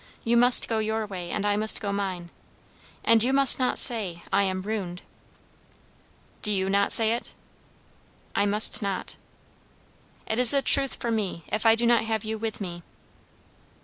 [0.23, 2.31] You must go your way, and I must go mine.
[3.03, 5.03] And you must not say, I am ruined."
[6.41, 7.35] "Do not you say it?"
[8.33, 9.17] "I must not."
[10.25, 12.81] "It is the truth for me, if I do not have you with me."